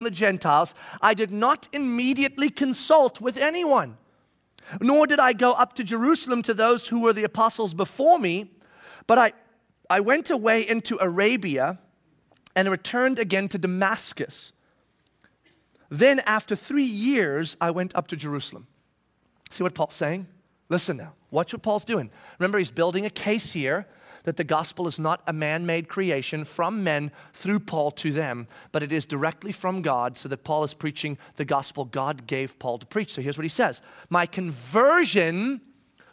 [0.00, 3.98] the Gentiles, I did not immediately consult with anyone,
[4.80, 8.50] nor did I go up to Jerusalem to those who were the apostles before me,
[9.06, 9.32] but I,
[9.90, 11.78] I went away into Arabia
[12.56, 14.52] and returned again to Damascus.
[15.90, 18.68] Then, after three years, I went up to Jerusalem.
[19.50, 20.28] See what Paul's saying?
[20.70, 21.12] Listen now.
[21.30, 22.10] Watch what Paul's doing.
[22.38, 23.86] Remember, he's building a case here
[24.24, 28.46] that the gospel is not a man made creation from men through Paul to them,
[28.72, 32.58] but it is directly from God, so that Paul is preaching the gospel God gave
[32.58, 33.12] Paul to preach.
[33.12, 35.60] So here's what he says My conversion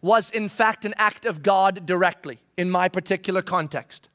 [0.00, 4.08] was, in fact, an act of God directly in my particular context.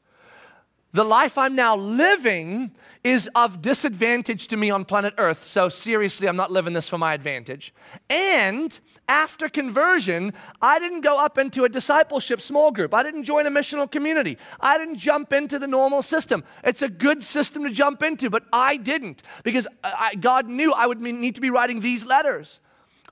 [0.93, 2.71] The life I'm now living
[3.03, 6.97] is of disadvantage to me on planet Earth, so seriously, I'm not living this for
[6.97, 7.73] my advantage.
[8.09, 8.77] And
[9.09, 12.93] after conversion, I didn't go up into a discipleship small group.
[12.93, 14.37] I didn't join a missional community.
[14.59, 16.43] I didn't jump into the normal system.
[16.63, 20.87] It's a good system to jump into, but I didn't because I, God knew I
[20.87, 22.59] would need to be writing these letters.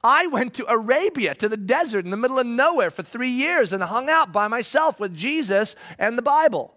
[0.04, 3.74] I went to Arabia, to the desert in the middle of nowhere for three years
[3.74, 6.75] and hung out by myself with Jesus and the Bible.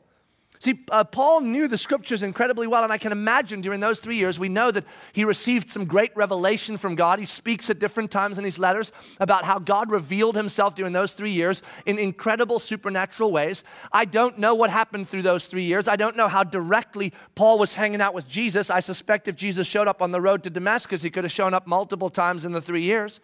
[0.60, 4.16] See, uh, Paul knew the scriptures incredibly well, and I can imagine during those three
[4.16, 7.20] years, we know that he received some great revelation from God.
[7.20, 11.12] He speaks at different times in his letters about how God revealed himself during those
[11.12, 13.62] three years in incredible supernatural ways.
[13.92, 15.86] I don't know what happened through those three years.
[15.86, 18.68] I don't know how directly Paul was hanging out with Jesus.
[18.68, 21.54] I suspect if Jesus showed up on the road to Damascus, he could have shown
[21.54, 23.20] up multiple times in the three years.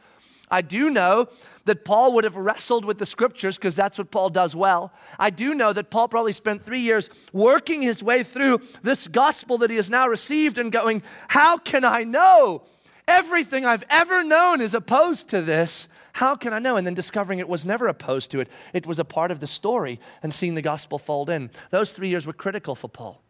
[0.55, 1.27] I do know
[1.65, 4.93] that Paul would have wrestled with the scriptures because that's what Paul does well.
[5.19, 9.59] I do know that Paul probably spent three years working his way through this gospel
[9.59, 12.63] that he has now received and going, How can I know?
[13.09, 15.89] Everything I've ever known is opposed to this.
[16.13, 16.77] How can I know?
[16.77, 19.49] And then discovering it was never opposed to it, it was a part of the
[19.49, 21.51] story and seeing the gospel fold in.
[21.71, 23.21] Those three years were critical for Paul.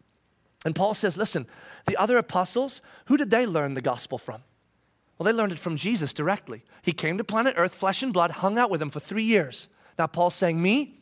[0.67, 1.47] And Paul says, Listen,
[1.87, 4.43] the other apostles, who did they learn the gospel from?
[5.19, 6.65] Well, they learned it from Jesus directly.
[6.83, 9.69] He came to planet Earth, flesh and blood, hung out with them for three years.
[9.99, 10.99] Now, Paul's saying, Me?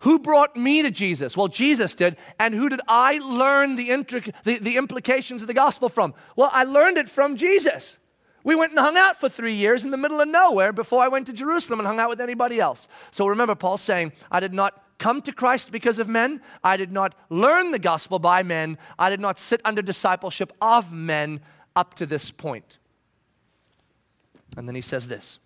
[0.00, 1.34] Who brought me to Jesus?
[1.34, 2.18] Well, Jesus did.
[2.38, 6.12] And who did I learn the, intric- the, the implications of the gospel from?
[6.36, 7.96] Well, I learned it from Jesus.
[8.42, 11.08] We went and hung out for three years in the middle of nowhere before I
[11.08, 12.86] went to Jerusalem and hung out with anybody else.
[13.12, 16.42] So remember, Paul's saying, I did not come to Christ because of men.
[16.62, 18.76] I did not learn the gospel by men.
[18.98, 21.40] I did not sit under discipleship of men
[21.74, 22.78] up to this point.
[24.56, 25.38] And then he says this